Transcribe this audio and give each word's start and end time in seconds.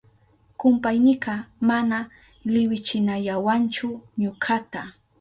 Kumpaynika 0.57 1.33
mana 1.69 1.97
liwichinayawanchu 2.53 3.89
ñukata. 4.21 4.81